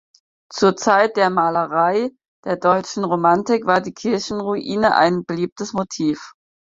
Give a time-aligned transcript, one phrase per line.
[0.51, 2.09] Zur Zeit der Malerei
[2.43, 6.33] der Deutschen Romantik war die Kirchenruine ein beliebtes Motiv.